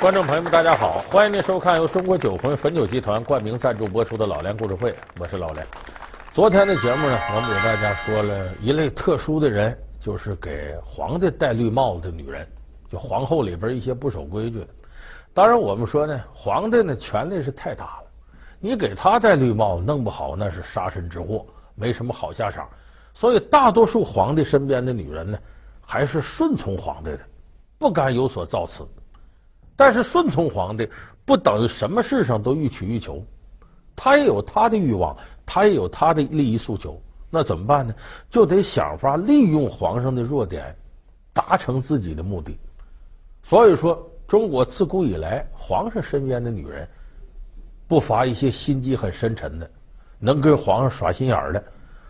[0.00, 5.66] 观众朋友们，大家好，欢迎您收看由中国酒魂汾酒集团冠名赞助播出的《老梁故事会》，我是老梁。
[6.30, 12.46] 昨天的节目呢，我们给大家说了一类特殊的人，就是给皇帝戴绿帽子的女人，
[12.88, 14.68] 就皇后里边一些不守规矩的。
[15.34, 18.04] 当然，我们说呢，皇帝呢权力是太大了，
[18.60, 21.44] 你给他戴绿帽子，弄不好那是杀身之祸，
[21.74, 22.68] 没什么好下场。
[23.14, 25.36] 所以，大多数皇帝身边的女人呢，
[25.84, 27.20] 还是顺从皇帝的，
[27.78, 28.86] 不敢有所造次。
[29.78, 30.90] 但是顺从皇帝
[31.24, 33.24] 不等于什么事上都欲取欲求，
[33.94, 35.16] 他也有他的欲望，
[35.46, 37.00] 他也有他的利益诉求。
[37.30, 37.94] 那怎么办呢？
[38.28, 40.74] 就得想法利用皇上的弱点，
[41.32, 42.58] 达成自己的目的。
[43.44, 46.88] 所以说，中国自古以来，皇上身边的女人
[47.86, 49.70] 不乏一些心机很深沉的，
[50.18, 51.62] 能跟皇上耍心眼儿的。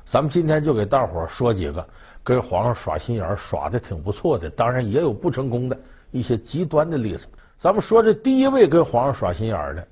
[0.06, 1.86] 咱们今天就给大伙儿说几个
[2.24, 5.78] 跟皇上耍心眼儿耍得挺不错的，当然也有不成功的
[6.12, 7.26] 一些极端的例子。
[7.58, 9.84] 咱们说这第一位跟皇上耍心眼的，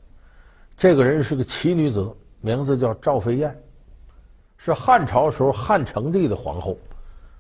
[0.77, 2.08] 这个人是个奇女子，
[2.41, 3.61] 名字叫赵飞燕，
[4.56, 6.78] 是汉朝时候汉成帝的皇后。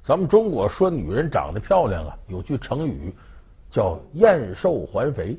[0.02, 3.14] 咱们中国说女人长得漂亮啊，有句成语
[3.70, 5.38] 叫“燕瘦还肥”。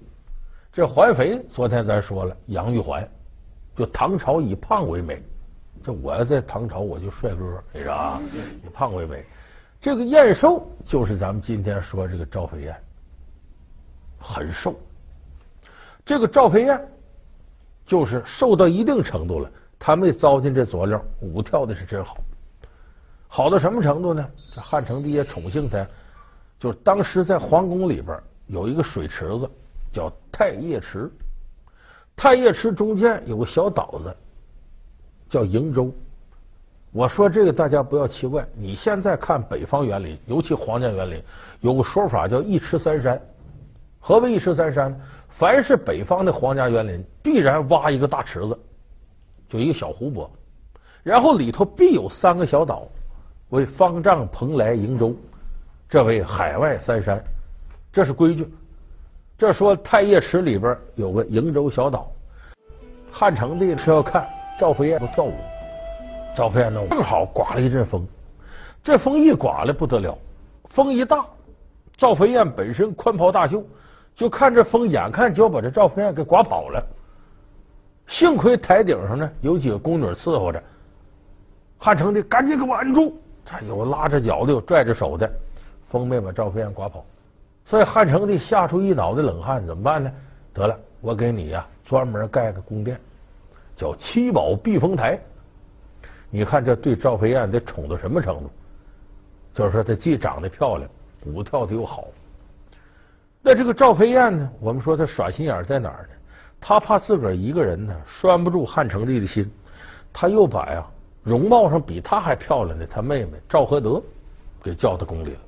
[0.71, 3.05] 这还肥，昨天咱说了，杨玉环，
[3.75, 5.21] 就唐朝以胖为美。
[5.83, 8.21] 这我要在唐朝，我就帅哥，你知道吧？
[8.63, 9.25] 以胖为美。
[9.81, 12.73] 这个燕瘦，就是咱们今天说这个赵飞燕。
[14.19, 14.75] 很瘦，
[16.05, 16.91] 这个赵飞燕
[17.85, 22.17] 就是瘦到一定程度了，她没糟践这佐料，舞跳的是真好，
[23.27, 24.27] 好到什么程度呢？
[24.35, 25.85] 这汉成帝也宠幸她，
[26.59, 29.49] 就是当时在皇宫里边有一个水池子，
[29.91, 31.09] 叫太液池，
[32.15, 34.15] 太液池中间有个小岛子，
[35.29, 35.93] 叫瀛洲。
[36.91, 41.21] 我说这个大家不要奇怪，你现在看北方园林，尤其皇家园林，
[41.61, 43.21] 有个说法叫一池三山。
[44.07, 44.97] 何为一池三山？
[45.27, 48.57] 凡是北方的皇家园林，必然挖一个大池子，
[49.49, 50.31] 就一个小湖泊，
[51.03, 52.87] 然后里头必有三个小岛，
[53.49, 55.13] 为方丈、蓬莱、瀛洲，
[55.89, 57.21] 这为海外三山，
[57.91, 58.49] 这是规矩。
[59.37, 62.09] 这说太液池里边有个瀛洲小岛，
[63.11, 64.25] 汉成帝是要看
[64.57, 65.33] 赵飞燕跳舞，
[66.33, 68.07] 赵飞燕呢正好刮了一阵风，
[68.81, 70.17] 这风一刮了不得了，
[70.63, 71.25] 风一大，
[71.97, 73.61] 赵飞燕本身宽袍大袖。
[74.17, 76.83] 就看这风，眼看就要把这赵飞燕给刮跑了。
[78.07, 80.61] 幸亏台顶上呢有几个宫女伺候着，
[81.77, 83.15] 汉成帝赶紧给我按住。
[83.45, 85.31] 这有拉着脚的，有拽着手的，
[85.83, 87.05] 风没把赵飞燕刮跑。
[87.63, 90.11] 所以汉成帝吓出一脑袋冷汗，怎么办呢？
[90.51, 92.99] 得了，我给你呀、专门盖个宫殿，
[93.75, 95.19] 叫七宝避风台。
[96.31, 98.49] 你看这对赵飞燕得宠到什么程度？
[99.53, 100.89] 就是说她既长得漂亮，
[101.23, 102.05] 舞跳的又好。
[103.49, 104.51] 那这个赵飞燕呢？
[104.59, 106.09] 我们说她耍心眼在哪儿呢？
[106.59, 109.49] 她怕自个儿一个人呢拴不住汉成帝的心，
[110.11, 110.85] 她又把呀
[111.23, 114.03] 容貌上比她还漂亮的她妹妹赵合德
[114.61, 115.39] 给叫到宫里了，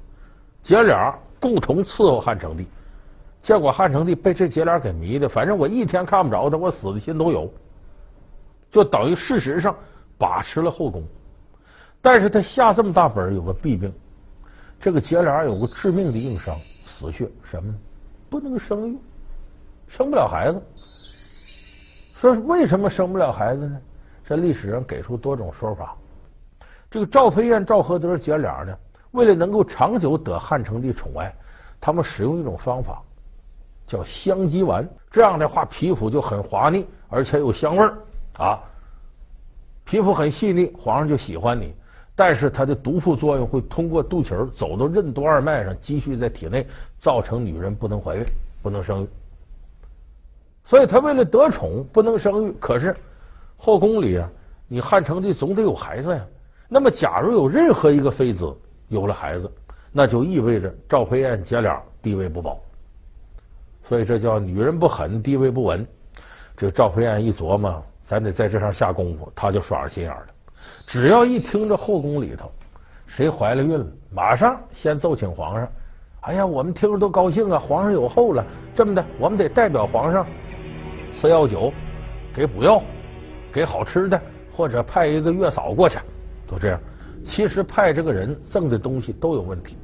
[0.63, 2.65] 姐俩共同伺候汉成帝。
[3.41, 7.51] 结果汉成帝被这姐俩给迷的，反正我一天看不着她，我死的心都有。
[8.71, 9.75] 就等于事实上
[10.17, 11.03] 把持了后宫，
[11.99, 13.93] 但是他下这么大本有个弊病，
[14.79, 17.77] 这个姐俩有个致命的硬伤，死穴什么呢？
[18.29, 18.97] 不能生育，
[19.87, 20.61] 生不了孩子。
[22.19, 23.81] 说为什么生不了孩子呢？
[24.23, 25.95] 这历史上给出多种说法。
[26.89, 28.77] 这个赵飞燕、赵合德姐俩呢，
[29.11, 31.33] 为了能够长久得汉成帝宠爱，
[31.79, 33.01] 他们使用一种方法，
[33.87, 34.87] 叫香肌丸。
[35.09, 37.97] 这样的话，皮肤就很滑腻，而且有香味儿
[38.37, 38.59] 啊，
[39.85, 41.73] 皮肤很细腻，皇上就喜欢你。
[42.19, 48.25] 但是它的毒副作用会通过肚脐儿走到任督二脉上，积蓄在体内，造成女人不能怀孕、
[48.61, 49.07] 不能生育。
[50.65, 52.93] 所以他为了得宠不能生育，可是
[53.55, 54.29] 后宫里啊，
[54.67, 56.27] 你汉成帝总得有孩子呀。
[56.67, 58.53] 那么，假如有任何一个妃子
[58.89, 59.49] 有了孩子，
[59.89, 62.59] 那就意味着赵飞燕姐俩地位不保。
[63.87, 65.87] 所以这叫女人不狠，地位不稳。
[66.57, 70.27] 这个赵飞燕一琢磨，咱得在这上下功夫，他就耍上心眼了。
[70.87, 72.51] 只要一听这后宫里头，
[73.05, 75.69] 谁怀了孕了，马上先奏请皇上。
[76.21, 78.45] 哎呀，我们听着都高兴啊，皇上有后了。
[78.75, 80.25] 这么的，我们得代表皇上
[81.11, 81.71] 赐药酒，
[82.33, 82.81] 给补药，
[83.53, 84.19] 给好吃的，
[84.51, 85.97] 或者派一个月嫂过去，
[86.47, 86.79] 都这样。
[87.23, 89.77] 其实派这个人赠的东西都有问题，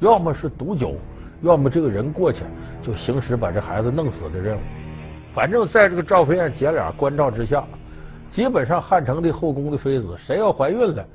[0.00, 0.94] 要么是毒酒，
[1.42, 2.42] 要么这个人过去
[2.80, 4.60] 就行使把这孩子弄死的任务。
[5.32, 7.64] 反正在这个赵飞燕姐俩关照之下。
[8.32, 11.06] 基本上汉成帝后宫的妃子，谁要怀孕了，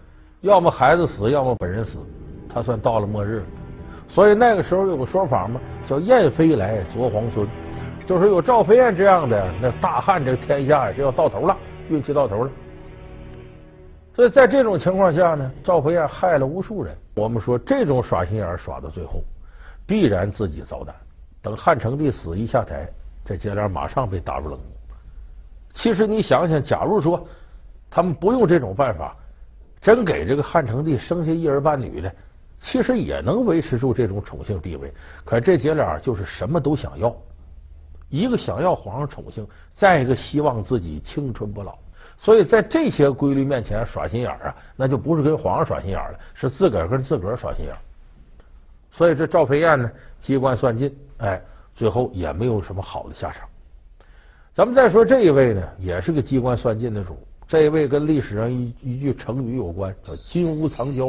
[0.42, 1.98] 要么孩子死，要么本人死，
[2.48, 3.44] 他算到了末日。
[4.08, 7.48] 所以那个时候有个说法嘛，叫“燕飞来，啄皇孙”，
[8.06, 11.58] 就是有赵飞燕这样的那大汉，这个天下是要到头了，
[11.90, 12.52] 运气到头了。
[14.14, 16.96] 所以在这种情况下呢，赵飞燕害了无数人。
[17.16, 19.24] 我们说这种耍心眼耍到最后，
[19.88, 20.94] 必然自己遭难。
[21.42, 22.88] 等汉成帝死一下台，
[23.26, 24.77] 这姐俩马上被打入冷宫。
[25.78, 27.24] 其实你想想，假如说
[27.88, 29.16] 他们不用这种办法，
[29.80, 32.12] 真给这个汉成帝生下一儿半女的，
[32.58, 34.92] 其实也能维持住这种宠幸地位。
[35.24, 37.16] 可这姐俩就是什么都想要，
[38.10, 41.78] 一个想要皇上宠幸，再一个希望自己青春不老。
[42.18, 47.76] 所以在这些规律面前耍心眼儿啊，那就不是跟皇上耍心眼了，是自个儿跟自个儿耍心眼。
[48.90, 51.40] 所以这赵飞燕呢，机关算尽，哎，
[51.76, 53.48] 最后也没有什么好的下场。
[54.58, 57.16] 咱们再说这一位呢，也是个机关算尽的主。
[57.48, 61.04] 这一位跟历史上一一句成语有关，叫“金屋藏娇”。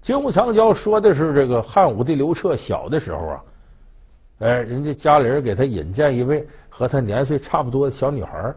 [0.00, 3.44] 金屋藏娇说的是这个汉武帝刘彻小的时候啊，
[4.38, 8.54] 哎，人家家里人给他引荐一位和他年岁差不多的小女孩，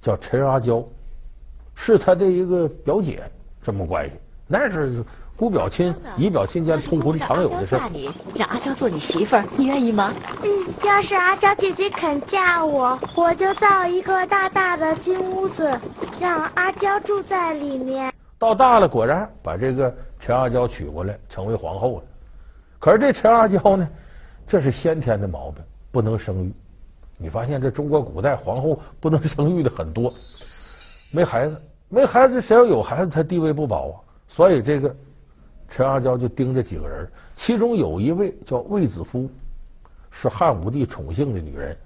[0.00, 0.80] 叫陈阿娇，
[1.74, 3.24] 是他的一个表姐，
[3.60, 4.12] 这么关系，
[4.50, 5.02] 那是。
[5.36, 7.74] 姑表亲、姨表亲间通婚常有的事。
[7.74, 10.12] 嫁你让阿娇做你媳妇儿，你愿意吗？
[10.42, 10.50] 嗯，
[10.84, 15.80] 要是阿娇姐姐肯嫁我，我就造一个大大的金屋子，
[16.20, 18.12] 让阿娇住在里面。
[18.38, 22.02] 到大了，果然把这个陈阿娇娶过来，成为皇后了。
[22.78, 23.88] 可是这陈阿娇呢，
[24.46, 26.52] 这是先天的毛病，不能生育。
[27.16, 30.10] 你发现这中国古代皇后不能生育的很多，
[31.16, 31.58] 没孩子，
[31.88, 33.96] 没孩子，谁要有孩子，她地位不保啊。
[34.30, 34.96] 所以这个。
[35.72, 39.30] 陈阿娇就盯着几个人，其中有一位叫卫子夫，
[40.10, 41.76] 是汉武帝宠幸的女人。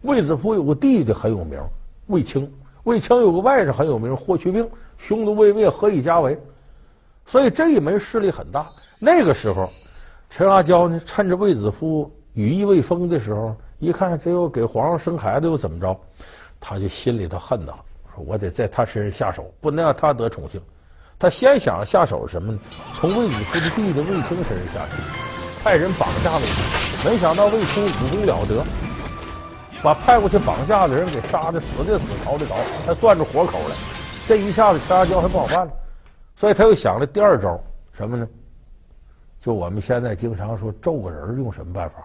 [0.00, 1.60] 卫子夫有个弟弟很有名，
[2.06, 2.48] 卫青；
[2.84, 4.66] 卫青有个外甥很有名，霍去病。
[4.96, 6.40] 匈奴未灭，何以家为？
[7.26, 8.64] 所以这一门势力很大。
[9.02, 9.66] 那个时候，
[10.30, 15.94] 陈阿娇呢，趁着卫子夫羽翼未丰的时候，一看这又给皇上生孩子又怎么着，
[16.58, 17.82] 他就心里头恨得很，
[18.14, 20.58] 说我得在他身上下手，不能让他得宠幸。
[21.18, 22.58] 他先想下手什么呢？
[22.94, 25.02] 从卫子夫的弟弟卫青身上下手，
[25.64, 27.10] 派人绑架卫青。
[27.10, 28.62] 没想到卫青武功了得，
[29.82, 32.54] 把派过去绑架的人给杀的死的死，逃的逃，
[32.86, 33.74] 还攥住活口了。
[34.26, 35.72] 这一下子陈阿娇还不好办了，
[36.34, 37.58] 所以他又想了第二招，
[37.96, 38.28] 什么呢？
[39.40, 41.96] 就我们现在经常说咒个人用什么办法？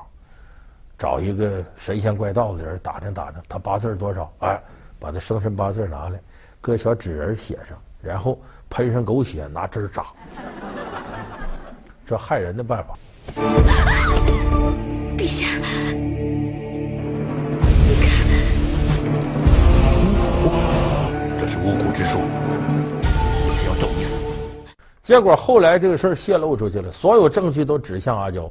[0.97, 4.31] 找一个神仙怪道的人打听打听，他八字多少？
[4.39, 4.61] 哎，
[4.99, 6.21] 把他生辰八字拿来，
[6.61, 8.39] 搁小纸人写上，然后。
[8.73, 10.05] 喷上狗血，拿针扎，
[12.05, 12.93] 这害人的办法。
[15.17, 15.45] 陛下，
[17.83, 18.09] 你看，
[20.07, 24.23] 巫蛊，这是巫蛊之术，我要咒你死。
[25.01, 28.49] 结果后来这个事儿泄露出去了，所有证据都指向阿娇。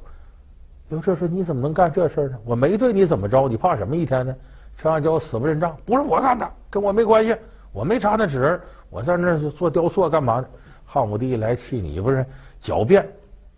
[0.90, 2.36] 刘彻说：“你怎么能干这事儿呢？
[2.44, 4.36] 我没对你怎么着，你怕什么一天呢？”
[4.76, 7.34] 陈阿娇死不认账，不是我干的，跟我没关系。
[7.72, 10.46] 我没扎那纸人，我在那做雕塑干嘛呢？
[10.84, 12.26] 汉武帝一来气，你不是
[12.60, 13.08] 狡辩，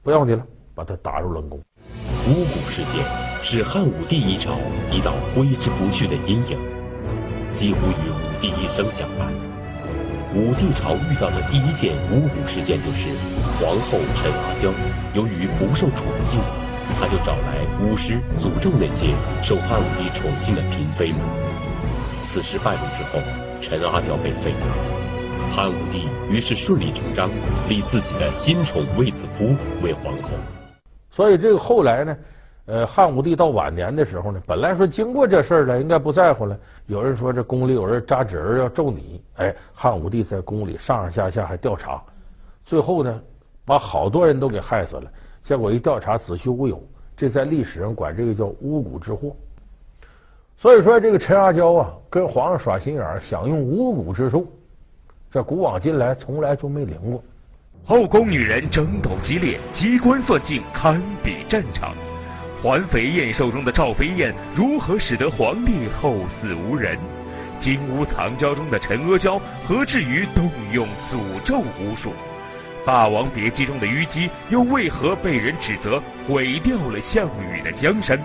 [0.03, 1.59] 不要你了，把他打入冷宫。
[2.29, 3.03] 巫蛊事件
[3.43, 4.53] 是汉武帝一朝
[4.91, 6.59] 一道挥之不去的阴影，
[7.55, 9.33] 几乎与武帝一生相伴。
[10.35, 13.09] 武帝朝遇到的第一件巫蛊事件就是
[13.59, 14.69] 皇后陈阿娇，
[15.15, 16.39] 由于不受宠幸，
[17.01, 21.21] 他就找来巫师诅咒那些受汉武帝宠幸的嫔妃们。
[22.27, 23.52] 此事败露之后。
[23.63, 27.31] 陈阿娇被废了，汉武帝于是顺理成章
[27.69, 29.55] 立自己的新宠卫子夫
[29.85, 30.31] 为皇后。
[31.09, 32.17] 所以这个后来呢，
[32.67, 36.59] 呃，汉武帝到晚年的时候呢，本来说经过这事儿了，应该不在乎了。
[36.87, 42.03] 有人说这宫里有人扎纸人要咒你，哎，汉武帝在宫里上上下下还调查，
[42.65, 43.23] 最后呢，
[43.65, 45.05] 把好多人都给害死了。
[45.45, 46.83] 结果一调查子虚乌有，
[47.17, 49.37] 这在历史上管这个叫巫蛊之祸。
[50.63, 54.47] 所以说，这个陈阿娇啊，跟皇上耍心眼儿，想用巫蛊之术，
[55.29, 57.21] 这古往今来从来就没灵过。
[57.85, 61.97] 后宫女人争斗激烈，机关算尽堪比战场。
[62.63, 66.97] 环肥燕瘦中的赵飞燕如何使得皇帝后嗣无人？
[67.59, 72.13] 金屋藏娇中的陈阿娇何至于动用诅咒巫术？
[72.87, 78.17] 霸王别姬中的虞姬又为何被人指责毁掉了项羽的江山？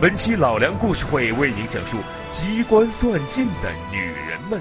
[0.00, 1.96] 本期老梁故事会为您讲述
[2.32, 3.98] 机关算尽的女
[4.28, 4.60] 人们。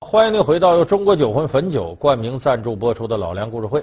[0.00, 3.82] 欢迎您回到由中国酒魂汾酒冠名赞助播出的老梁故事会。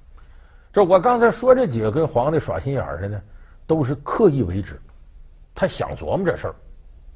[0.71, 3.21] 这我刚才说这几个跟皇帝耍心眼的呢，
[3.65, 4.79] 都是刻意为之，
[5.55, 6.55] 他想琢磨这事儿，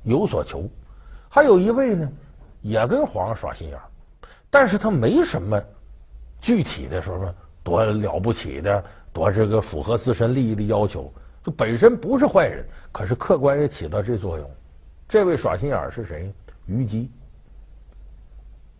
[0.01, 0.67] 有所求。
[1.29, 2.09] 还有一位呢，
[2.61, 3.79] 也跟皇上耍心眼，
[4.49, 5.61] 但是他没什么
[6.41, 11.11] 具体的说说多了不起的，多这个符合自身利益的要求，
[11.47, 14.51] 就本身不是坏人，可是客观也起到这作用。
[15.07, 16.29] 这位耍心眼儿是谁？
[16.65, 17.09] 虞姬。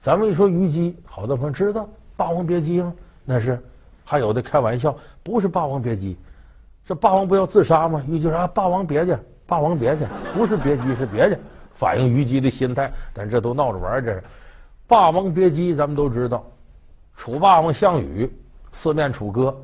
[0.01, 1.83] 咱们一说虞姬，好多朋友知道
[2.17, 2.93] 《霸王别姬》吗？
[3.23, 3.57] 那是，
[4.03, 4.93] 还有的开玩笑，
[5.23, 6.15] 不是《霸王别姬》，
[6.85, 8.03] 这霸王不要自杀吗？
[8.05, 11.37] 虞姬说啊，霸王别家，霸王别家，不是别姬，是别家，
[11.71, 12.91] 反映虞姬的心态。
[13.13, 14.19] 但这都闹着玩儿，这是
[14.87, 16.45] 《霸王别姬》，咱们都知道，
[17.15, 18.29] 楚霸王项羽
[18.73, 19.57] 四面楚歌，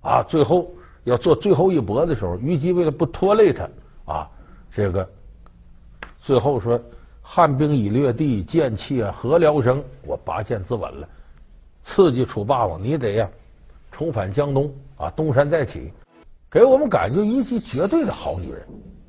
[0.00, 0.70] 啊，最后
[1.04, 3.68] 要做最后一搏的时候，虞姬为了不拖累他，
[4.04, 4.28] 啊，
[4.70, 5.08] 这个
[6.20, 6.80] 最后说。
[7.26, 9.82] 汉兵已掠地，剑气啊何聊生？
[10.02, 11.08] 我拔剑自刎了，
[11.82, 13.26] 刺激楚霸王，你得呀，
[13.90, 15.90] 重返江东啊，东山再起，
[16.50, 18.60] 给我们感觉虞姬绝对的好女人，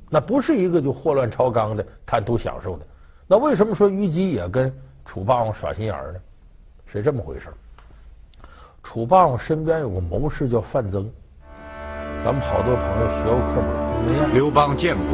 [0.08, 2.86] 那不是一个就祸乱朝纲的贪图享受的。
[3.26, 4.74] 那为什么说虞姬也跟
[5.04, 6.20] 楚霸王耍心眼儿呢？
[6.86, 7.50] 是这么回事。
[8.82, 11.06] 楚霸王身边有个谋士叫范增，
[12.24, 13.62] 咱们好多朋友学过课
[14.06, 14.34] 本？
[14.34, 15.06] 刘邦见过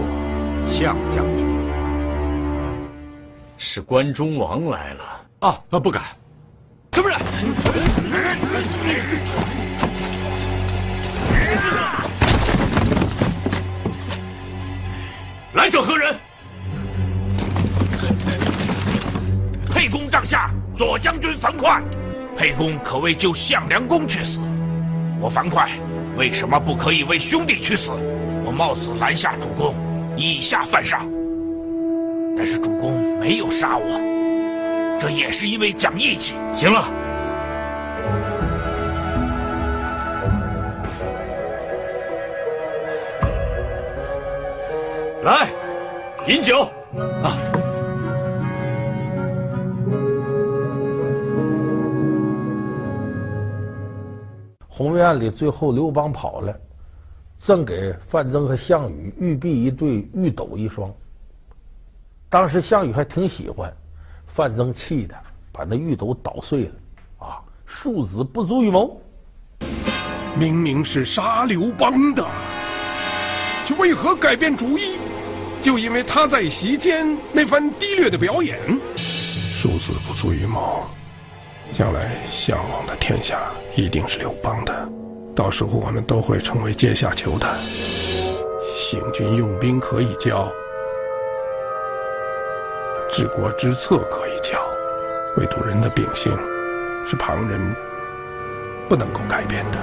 [0.66, 1.46] 项将军。
[3.58, 5.04] 是关中王来了
[5.40, 5.60] 啊！
[5.70, 6.02] 啊，不敢。
[6.92, 7.18] 什么人？
[15.52, 16.14] 来者何人？
[19.70, 21.82] 沛公帐下左将军樊哙，
[22.36, 24.40] 沛公可谓救项梁公去死。
[25.20, 25.68] 我樊哙
[26.16, 27.92] 为什么不可以为兄弟去死？
[28.44, 29.74] 我冒死拦下主公，
[30.16, 31.08] 以下犯上。
[32.36, 36.34] 但是主公没有杀我，这也是因为讲义气。
[36.54, 36.84] 行了，
[45.24, 45.48] 来，
[46.28, 46.62] 饮酒。
[47.22, 47.41] 啊！
[54.82, 56.52] 鸿门宴里，最后刘邦跑了，
[57.38, 60.92] 赠给范增和项羽玉璧一对，玉斗一双。
[62.28, 63.72] 当时项羽还挺喜欢，
[64.26, 65.14] 范增气的
[65.52, 66.72] 把那玉斗捣碎了，
[67.18, 69.00] 啊，庶子不足与谋。
[70.36, 72.26] 明明是杀刘邦的，
[73.64, 74.96] 却为何改变主意？
[75.60, 78.58] 就因为他在席间那番低劣的表演。
[78.96, 80.82] 庶子不足与谋，
[81.70, 83.38] 将来项王的天下
[83.76, 84.88] 一定是刘邦的，
[85.34, 87.46] 到时候我们都会成为阶下囚的。
[88.74, 90.50] 行军用兵可以教。
[93.10, 94.58] 治国之策可以教，
[95.36, 96.36] 唯独人的秉性
[97.06, 97.60] 是旁人
[98.88, 99.78] 不能够改变的。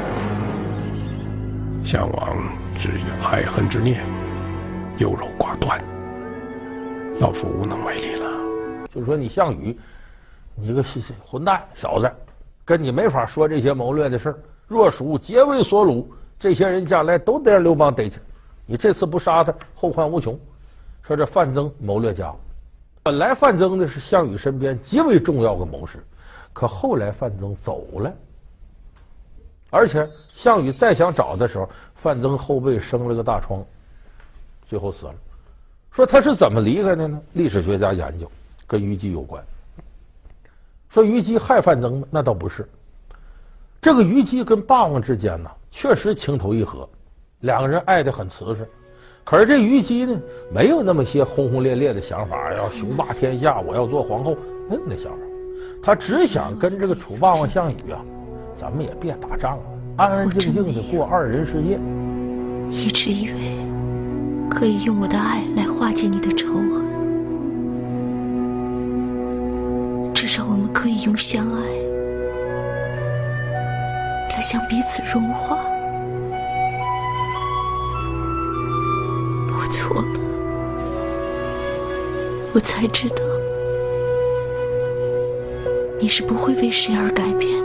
[1.84, 2.38] 项王
[2.76, 4.04] 只有爱恨之念，
[4.98, 5.80] 优柔寡断，
[7.20, 8.28] 老夫无能为力了。
[8.94, 9.78] 就说你项羽，
[10.62, 10.84] 你个
[11.24, 12.12] 混蛋小子，
[12.66, 14.40] 跟你没法说这些谋略的事儿。
[14.68, 16.06] 若属皆为所虏，
[16.38, 18.20] 这些人将来都得让刘邦逮去。
[18.66, 20.40] 你这次不杀他，后患无穷。
[21.02, 22.32] 说这范增谋略家。
[23.02, 26.04] 本来范增呢是项羽身边极为重要的谋士，
[26.54, 28.14] 可后来范增走了，
[29.72, 33.66] 而且项羽再想找的时候，范增后背生了个大疮，
[34.68, 35.16] 最后死了。
[35.92, 37.20] 说他是怎么离开的呢？
[37.34, 38.30] 历史学家研究
[38.68, 39.44] 跟虞姬有关。
[40.90, 42.08] 说虞姬害范增吗？
[42.12, 42.68] 那倒不是。
[43.82, 46.88] 这个虞姬跟霸王之间呢，确实情投意合，
[47.40, 48.68] 两个人爱得很瓷实。
[49.24, 50.20] 可是这虞姬呢，
[50.52, 54.36] 没有那么些轰轰烈烈的想法，要雄霸天下，我要做皇后，
[54.68, 55.20] 没有那想法。
[55.82, 58.04] 他只想跟这个楚霸王项羽啊，
[58.56, 59.64] 咱们也别打仗了，
[59.98, 61.80] 安安静静的过二人世界。
[62.72, 66.84] 一直以为可以用我的爱来化解你的仇恨，
[71.00, 71.62] 用相爱
[74.30, 75.58] 来将彼此融化。
[79.52, 80.20] 我错了，
[82.54, 83.18] 我才知道
[86.00, 87.62] 你是不会为谁而改变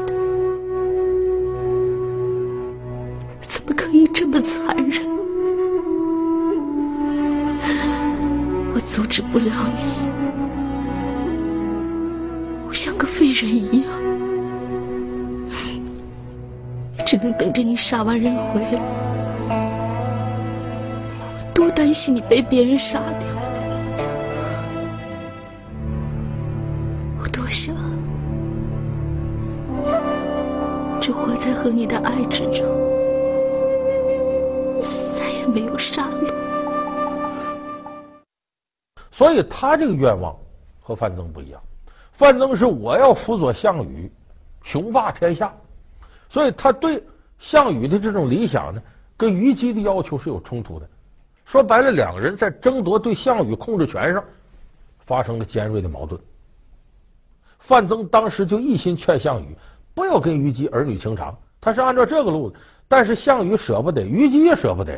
[13.04, 13.90] 个废人一样，
[17.04, 18.80] 只能等着你杀完人回来。
[21.52, 23.28] 多担心你被别人杀掉，
[27.20, 27.76] 我多想
[30.98, 32.64] 只活在和你的爱之中，
[35.12, 36.32] 再也没有杀戮。
[39.10, 40.34] 所以他这个愿望
[40.80, 41.60] 和范增不一样，
[42.14, 44.08] 范增是我要辅佐项羽，
[44.62, 45.52] 雄霸天下，
[46.28, 47.02] 所以他对
[47.40, 48.80] 项羽的这种理想呢，
[49.16, 50.88] 跟虞姬的要求是有冲突的。
[51.44, 54.22] 说白了，两个人在争夺对项羽控制权上
[55.00, 56.18] 发生了尖锐的矛盾。
[57.58, 59.46] 范增当时就一心劝项羽
[59.92, 62.56] 不要跟虞姬儿女情长，他是按照这个路子。
[62.86, 64.96] 但是项羽舍不得，虞姬也舍不得。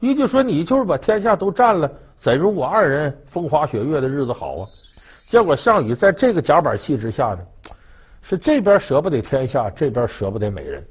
[0.00, 1.88] 虞姬说：“你就是把天下都占了，
[2.18, 4.64] 怎如我二人风花雪月的日子好啊？”
[5.28, 7.40] 结果项羽在这个夹板气之下呢，
[8.22, 10.82] 是这边舍不得天下，这边舍不得美人，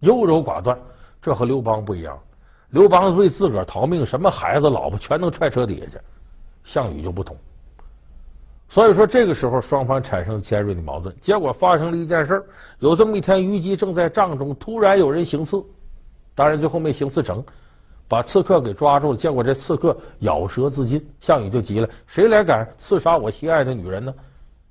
[0.00, 0.76] 优柔寡断。
[1.22, 2.18] 这和刘邦不一样，
[2.70, 5.98] 刘邦为自个儿逃命，什么孩子、老婆全能踹车底下去，
[6.64, 7.36] 项羽就不同。
[8.68, 11.14] 所以说，这个时候双方产生尖锐的矛盾。
[11.20, 12.44] 结果发生了一件事儿：
[12.80, 15.64] 有这么一天，虞姬正在帐中，突然有人行刺，
[16.34, 17.44] 当然最后没行刺成，
[18.14, 19.18] 把刺客给抓住了。
[19.18, 24.14] 结果这刺客咬舌自尽，项羽就急了：谁来敢刺杀我心爱的女人呢？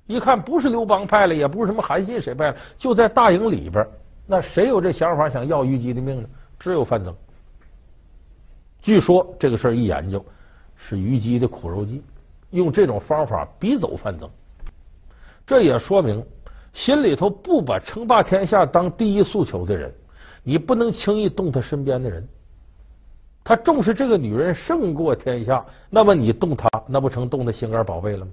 [0.06, 3.86] 一看不是刘邦派了，也不是什么韩信谁派了，就在大营里边，
[4.26, 6.28] 那谁有这想法想要虞姬的命呢？
[6.58, 7.14] 只有范增。
[8.80, 10.24] 据说这个事儿一研究，
[10.74, 12.02] 是虞姬的苦肉计，
[12.48, 14.26] 用这种方法逼走范增。
[15.46, 16.24] 这也说明，
[16.72, 19.92] 心里头不把称霸天下当第一诉求的人，
[20.42, 22.26] 你不能轻易动他身边的人。
[23.44, 28.32] 他重视这个女人胜过天下，那么你动他，那不成动他心肝宝贝了吗？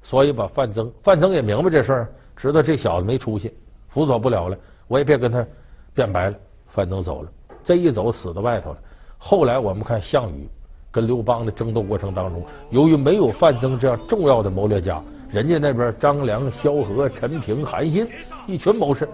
[0.00, 3.52] 所以把范增，范增也明白这事儿，知道这小子没出息，
[3.88, 5.44] 辅佐不了了，我也别跟他
[5.92, 6.36] 辩白了。
[6.66, 7.30] 范增走了，
[7.62, 8.78] 这一走死在外头了。
[9.18, 10.48] 后来我们看项羽
[10.90, 18.06] 跟刘邦的争斗过程当中，由于没有范增这样重要的谋略家，人家那边张良、萧何、陈平、韩信
[18.46, 19.08] 一群谋士，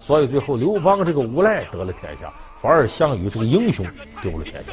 [0.00, 2.32] 所以最后刘邦这个无赖得了天下，
[2.64, 3.86] 反而项羽这个英雄
[4.22, 4.72] 丢了天下。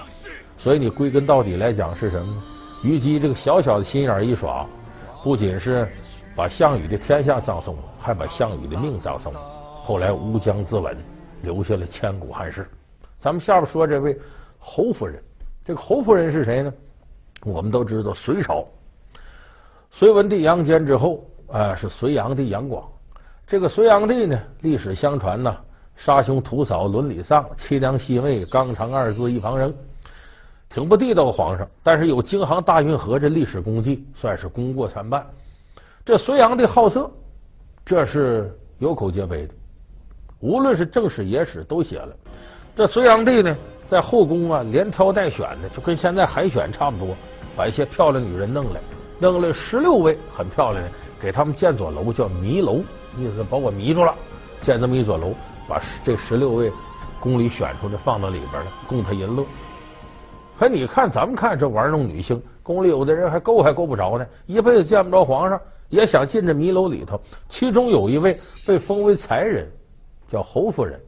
[0.57, 2.41] 所以你归根到底来讲是什么呢？
[2.83, 4.65] 虞姬这个小小的心眼一耍，
[5.25, 5.85] 不仅是
[6.33, 9.41] 把项羽的天下葬送，还把项羽的命葬送了。
[9.83, 10.95] 后来乌江自刎。
[11.43, 12.69] 留下了千古汉事。
[13.17, 14.15] 咱们下边说这位
[14.59, 15.19] 侯夫人，
[15.65, 16.71] 这个侯夫人是谁呢？
[17.43, 18.63] 我们都知道，隋朝
[19.89, 22.87] 隋文帝杨坚之后，啊，是隋炀帝杨广。
[23.47, 25.57] 这个隋炀帝呢，历史相传呢，
[25.95, 29.73] 杀兄屠嫂伦理丧，妻娘媳妹纲常二字一旁扔，
[30.69, 31.67] 挺不地道皇上。
[31.83, 35.25] 但是有京杭大运河这历史功绩，算是功过参半。
[36.03, 37.09] 这隋炀帝好色，
[37.85, 39.53] 这是有口皆碑的。
[40.39, 42.15] 无论是正史野史都写了，
[42.75, 47.15] 这隋炀帝呢，在后宫啊，连挑带选的，就跟现在海选差不多，
[47.55, 48.81] 把一些漂亮女人弄来，
[49.19, 52.77] 弄了十六位很漂亮的，给他们建座楼，叫迷楼，
[53.19, 54.15] 意思把我迷住了，
[54.61, 55.31] 建这么一座楼，
[55.71, 56.69] 把这十六位
[57.17, 59.45] 宫里选出来放到里边了，供他淫乐。
[60.59, 65.57] 可你看，咱们看这玩弄女性，宫里有的人还够还够不着呢，一辈子见不着皇上，
[65.87, 67.17] 也想进这迷楼里头。
[67.47, 68.33] 其中有一位
[68.67, 69.65] 被封为才人。
[70.29, 70.99] 叫侯夫人，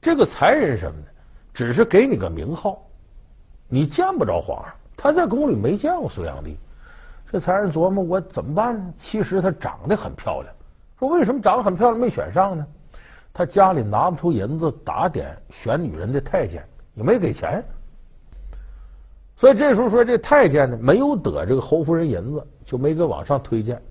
[0.00, 1.06] 这个才人什么呢？
[1.52, 2.76] 只是给你个名号，
[3.68, 4.74] 你见不着皇上。
[4.96, 6.56] 他在宫里没见过隋炀帝。
[7.30, 8.92] 这才人琢磨：我怎么办呢？
[8.96, 10.52] 其实她长得很漂亮。
[10.98, 12.66] 说为什么长得很漂亮没选上呢？
[13.34, 17.62] 他家里拿不出银子打点选女人的太监，也没给钱。
[19.36, 23.82] 所以这时候说这太监呢，没有得这个侯夫人银子，就没给往上推荐。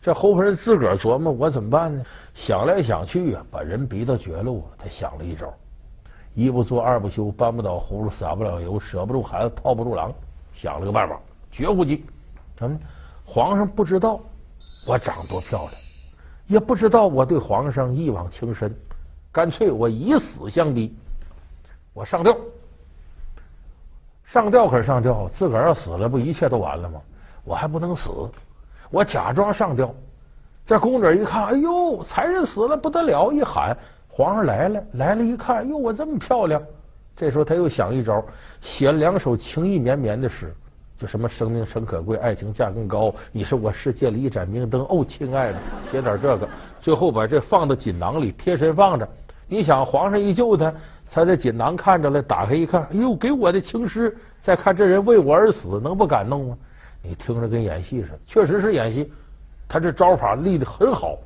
[0.00, 2.04] 这侯夫人自个儿琢磨，我怎么办呢？
[2.32, 4.64] 想来想去啊，把人逼到绝路。
[4.78, 5.52] 他想了一招：
[6.34, 10.14] 一不做二不休，搬不倒葫芦撒不了油，舍不住孩子套不住狼。
[10.52, 11.20] 想了个办法，
[11.50, 12.06] 绝无计。
[12.56, 12.78] 什么？
[13.24, 14.20] 皇上不知道
[14.86, 15.70] 我长多漂亮，
[16.46, 18.74] 也不知道我对皇上一往情深，
[19.32, 20.94] 干脆我以死相逼，
[21.92, 22.36] 我上吊。
[24.24, 27.00] 上吊可是上吊，自个儿要死了，不一切都完了吗？
[27.44, 28.10] 我还不能死。
[28.90, 29.94] 我假装上吊，
[30.66, 33.32] 这宫女一看，哎呦，才人死了不得了！
[33.32, 33.76] 一喊，
[34.08, 36.60] 皇上来了，来了一看，哎呦，我这么漂亮。
[37.16, 38.24] 这时候他又想一招，
[38.60, 40.54] 写了两首情意绵绵的诗，
[40.98, 44.82] 就什么“生命诚可贵，爱情价更高”，你是我世界里一盏明灯。
[44.88, 45.58] 哦，亲爱的，
[45.90, 46.48] 写点这个，
[46.80, 49.06] 最后把这放到锦囊里贴身放着。
[49.46, 50.72] 你想，皇上一救他，
[51.10, 54.16] 他在锦囊看着了，打开一看，哎呦，给我的情诗。
[54.40, 56.58] 再看这人为我而死，能不感动吗？
[57.02, 59.12] 你听着跟演戏似的，确实是演戏。
[59.68, 61.18] 他这招法立得很好，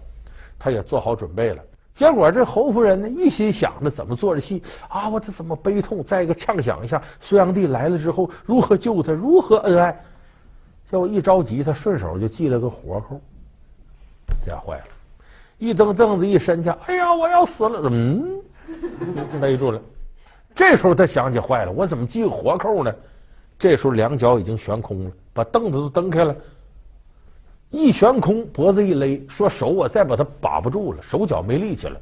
[0.58, 1.62] 他也做好准备了。
[1.92, 6.02] 结果这侯夫人呢，一心想着怎么做这戏啊，我这怎么悲痛？
[6.02, 9.92] 再一个畅想一下，隋炀帝来了之后如何救他，如何恩爱。
[10.90, 13.20] 结果一着急，他顺手就系了个活扣，
[14.44, 14.84] 这坏了。
[15.58, 17.80] 一蹬凳子，一伸下，哎呀，我要死了！
[17.90, 18.40] 嗯，
[19.40, 19.80] 勒住了。
[20.54, 22.94] 这时候他想起坏了，我怎么系个活扣呢？
[23.58, 26.34] 这时候两脚已经悬空了，把凳子都蹬开了，
[27.70, 32.00] 一悬空，脖子一勒，说手我再把他把不住了，手脚没力气了。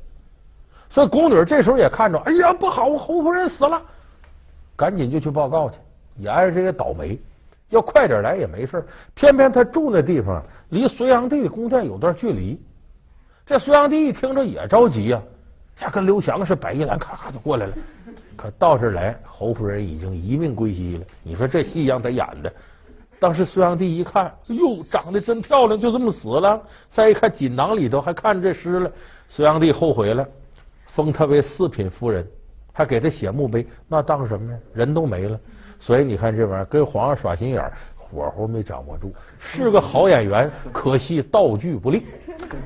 [0.90, 3.81] 所以宫女这时候也看着，哎呀，不好，侯夫人死了，
[4.74, 5.76] 赶紧就去报告去，
[6.16, 7.18] 也挨着这些倒霉。
[7.68, 8.83] 要快点来也没事，
[9.14, 12.59] 偏偏他住那地方离隋炀帝宫殿有段距离。
[13.44, 15.20] 这隋炀帝一听着也着急呀、
[15.81, 17.74] 啊，呀，跟刘翔似的，摆一拦，咔咔就过来了。
[18.37, 21.04] 可到这来，侯夫人已经一命归西了。
[21.22, 22.50] 你说这戏让他演的。
[23.20, 26.61] 当时隋炀帝一看，哎呦，长得真漂亮，就这么死了。
[26.88, 28.90] 再一看锦囊里头还看着这诗了，
[29.28, 30.26] 隋炀帝后悔了，
[30.87, 32.26] 封他为四品夫人，
[32.72, 33.66] 还给他写墓碑。
[33.88, 34.59] 那当什么呀？
[34.72, 35.38] 人都没了。
[35.81, 39.12] 所以你看这玩意儿，跟皇上耍心眼儿，火候没掌握住。
[39.38, 42.04] 是个好演员，可惜道具不利。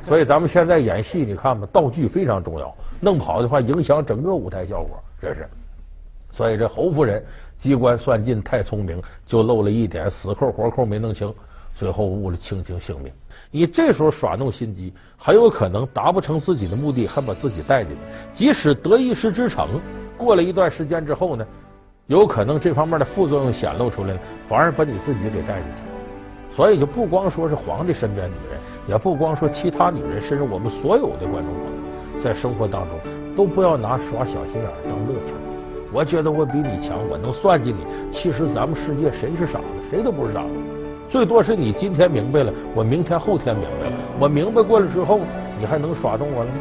[0.02, 5.02] 所以咱们现在演戏，你看吧，道具非常重要，弄不好的话，影响整个舞台效果。
[5.20, 5.48] 这是。
[6.32, 7.22] 所以这侯夫人
[7.54, 11.32] 机关算尽太聪明，就漏了一点死扣活扣没弄清，
[11.74, 13.12] 最后误了卿卿性命。
[13.50, 17.98] 你这时候耍弄心机，很有可能达不成自己的目的，还把自己带进去。
[18.32, 19.80] 即使得一时之逞，
[20.16, 21.46] 过了一段时间之后呢，
[22.06, 25.82] 有可能这方面的副作用显露出来了，反而把你自己给带进去。
[26.50, 31.64] 所以就不光说是皇帝身边女人，也不光说其他女人，甚至我们所有的观众朋
[32.16, 32.98] 友，在生活当中
[33.36, 35.51] 都不要拿耍小心眼当乐趣。
[35.92, 37.84] 我觉得我比你强，我能算计你。
[38.10, 39.64] 其实咱们世界谁是傻子？
[39.90, 40.48] 谁都不是傻子。
[41.10, 43.96] 最多是你今天明白了，我明天后天明白了。
[44.18, 45.20] 我明白过了之后，
[45.60, 46.56] 你还能耍动我了吗？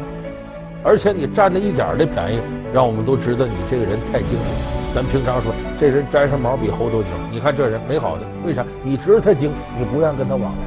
[0.84, 2.40] 而且你占了一点的便宜，
[2.74, 4.48] 让我们都知道你这个人太精明。
[4.94, 8.62] 咱平常说这人沾上毛比猴都精，你看这人没好的，为啥？
[8.82, 10.58] 你知道他精，你不愿跟他往来。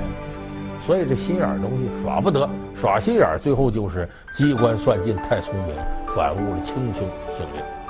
[0.82, 5.75] 所以这心眼儿东西耍不得，耍心眼儿最后就是机关算尽太聪明，
[6.15, 7.04] 反误了卿卿
[7.38, 7.85] 性命。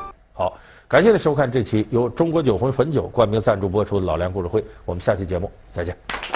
[0.88, 6.35] 感谢您收看这期由中国酒魂汾酒冠名赞助播出的《老梁故事会》，我们下期节目再见。